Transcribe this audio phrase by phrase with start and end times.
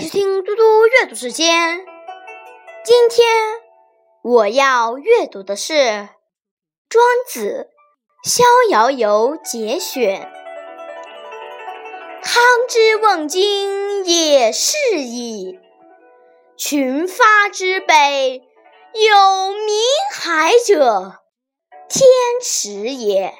[0.00, 1.84] 听嘟嘟阅读时间。
[2.84, 3.26] 今天
[4.22, 5.74] 我要阅读的是
[6.88, 7.68] 《庄子·
[8.28, 10.32] 逍遥游》节选。
[12.22, 15.58] 汤之问津也是矣，
[16.56, 18.42] 群发之北，
[18.94, 19.74] 有明
[20.14, 21.22] 海者，
[21.88, 22.08] 天
[22.40, 23.34] 池也。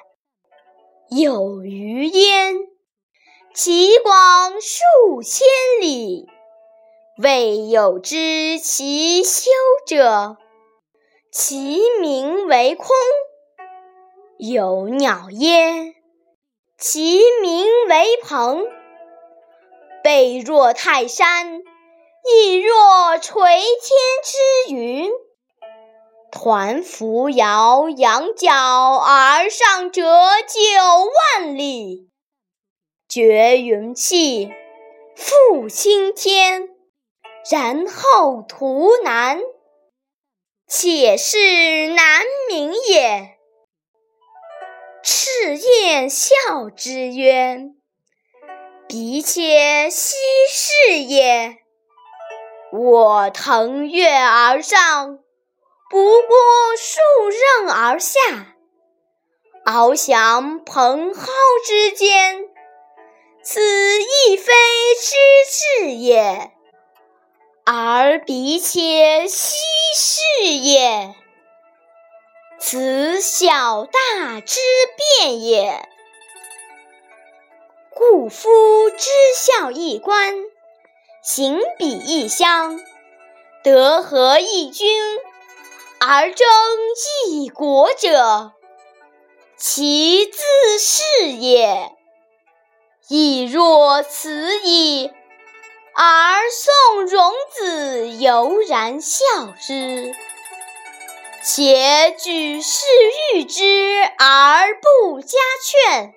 [1.11, 2.57] 有鱼焉，
[3.55, 5.47] 其广数千
[5.81, 6.27] 里，
[7.21, 9.51] 未有知其修
[9.89, 10.37] 者。
[11.33, 12.87] 其名为空。
[14.39, 15.97] 有鸟焉，
[16.79, 18.65] 其名为鹏。
[20.05, 21.61] 背若泰山，
[22.25, 25.11] 翼若垂天之云。
[26.31, 30.61] 抟扶摇，仰角而上者九
[31.41, 32.11] 万里，
[33.09, 34.53] 绝云气，
[35.17, 36.69] 覆青天，
[37.51, 39.41] 然后图南，
[40.67, 43.37] 且是南冥也。
[45.03, 46.35] 赤焰笑
[46.75, 47.71] 之曰
[48.89, 50.17] ：“彼且奚
[50.51, 51.59] 是也？
[52.73, 55.19] 我腾跃而上。”
[55.91, 56.37] 不过
[56.77, 57.01] 数
[57.31, 58.21] 仞而下，
[59.65, 61.31] 翱翔蓬蒿
[61.65, 62.45] 之间，
[63.43, 63.63] 此
[64.03, 64.53] 亦非
[65.01, 65.17] 之
[65.87, 66.53] 至也，
[67.71, 69.59] 而彼且奚
[69.95, 71.15] 是也？
[72.59, 74.59] 此小大之
[74.97, 75.87] 变也。
[77.91, 78.49] 故夫
[78.89, 80.35] 知孝一官，
[81.23, 82.81] 行比一乡，
[83.63, 84.99] 德合一君。
[86.01, 86.49] 而争
[87.29, 88.53] 一国者，
[89.59, 91.93] 其自是也。
[93.09, 95.11] 亦若此矣。
[96.01, 99.25] 而宋荣子悠然笑
[99.61, 100.15] 之，
[101.43, 102.87] 且举世
[103.35, 103.65] 誉之
[104.17, 106.15] 而不加劝，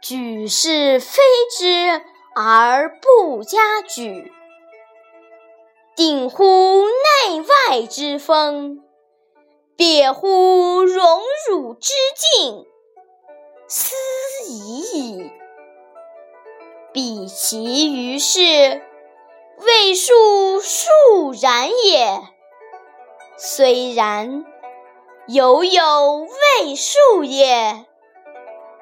[0.00, 1.20] 举世非
[1.54, 2.00] 之
[2.34, 4.32] 而不加沮。
[5.94, 8.82] 定乎内外之风，
[9.76, 12.64] 别乎荣辱之境，
[13.68, 13.94] 斯
[14.48, 14.80] 已
[15.18, 15.30] 矣。
[16.92, 18.82] 彼其于世，
[19.58, 22.20] 未数数然也。
[23.38, 24.44] 虽然，
[25.26, 26.26] 犹有
[26.60, 27.86] 未数也。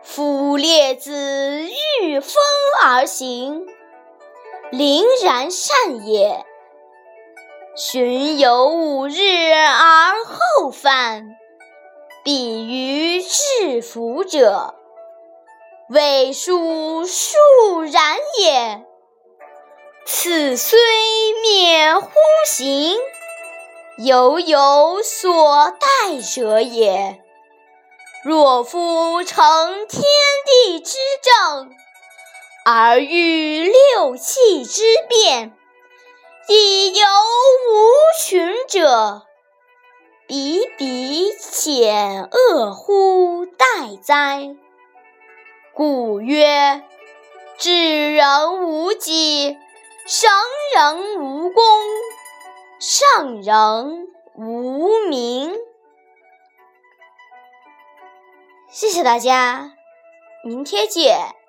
[0.02, 1.68] 夫列子
[2.02, 2.34] 御风
[2.82, 3.66] 而行，
[4.72, 6.44] 凛然善也。
[7.76, 11.36] 巡游五日而后返，
[12.24, 14.74] 必于至福者，
[15.92, 17.36] 未数数
[17.82, 18.86] 然也。
[20.06, 20.78] 此虽
[21.42, 22.08] 免乎
[22.46, 22.96] 行，
[23.98, 27.20] 犹有所待者也。
[28.24, 30.00] 若夫成天
[30.46, 31.70] 地之正，
[32.64, 35.56] 而欲六气之变。
[36.46, 37.90] 亦有无
[38.22, 39.22] 穷者，
[40.28, 44.54] 比彼且恶乎待哉？
[45.72, 46.82] 古曰：
[47.56, 49.58] 智人无己，
[50.06, 50.30] 神
[50.74, 51.62] 人无功，
[52.78, 55.56] 圣人无名。
[58.68, 59.72] 谢谢大家，
[60.44, 61.39] 明天见。